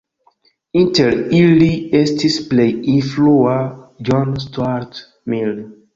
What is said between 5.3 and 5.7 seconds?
Mill.